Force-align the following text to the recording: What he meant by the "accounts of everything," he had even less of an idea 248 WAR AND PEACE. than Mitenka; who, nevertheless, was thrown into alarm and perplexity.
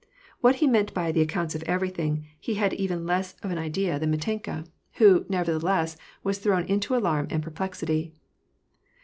What 0.39 0.55
he 0.55 0.65
meant 0.65 0.95
by 0.95 1.11
the 1.11 1.21
"accounts 1.21 1.53
of 1.53 1.61
everything," 1.67 2.25
he 2.39 2.55
had 2.55 2.73
even 2.73 3.05
less 3.05 3.35
of 3.43 3.51
an 3.51 3.59
idea 3.59 3.99
248 3.99 3.99
WAR 3.99 4.03
AND 4.03 4.15
PEACE. 4.15 4.49
than 4.49 4.55
Mitenka; 4.67 4.71
who, 4.93 5.25
nevertheless, 5.29 5.95
was 6.23 6.39
thrown 6.39 6.63
into 6.65 6.95
alarm 6.95 7.27
and 7.29 7.43
perplexity. 7.43 8.15